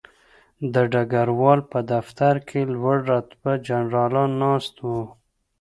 د 0.73 0.75
ډګروال 0.91 1.59
په 1.71 1.79
دفتر 1.93 2.33
کې 2.47 2.61
لوړ 2.73 2.97
رتبه 3.11 3.51
جنرالان 3.67 4.31
ناست 4.43 4.73
وو 4.85 5.01